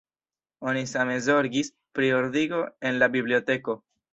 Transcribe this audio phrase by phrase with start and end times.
[0.71, 1.69] Oni same zorgis
[1.99, 3.79] pri ordigo en la biblioteko.